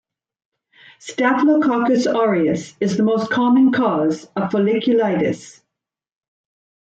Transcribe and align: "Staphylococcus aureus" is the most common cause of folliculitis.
"Staphylococcus 0.97 2.07
aureus" 2.07 2.73
is 2.79 2.97
the 2.97 3.03
most 3.03 3.29
common 3.29 3.71
cause 3.71 4.25
of 4.35 4.49
folliculitis. 4.49 5.61